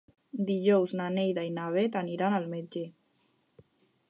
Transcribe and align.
Dijous 0.45 0.95
na 1.01 1.09
Neida 1.17 1.43
i 1.49 1.53
na 1.59 1.67
Bet 1.77 1.99
aniran 2.03 2.39
al 2.39 2.49
metge. 2.55 2.87